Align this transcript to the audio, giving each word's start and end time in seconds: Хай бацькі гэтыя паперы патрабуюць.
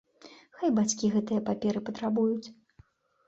Хай 0.59 0.69
бацькі 0.77 1.11
гэтыя 1.15 1.43
паперы 1.49 1.79
патрабуюць. 1.89 2.47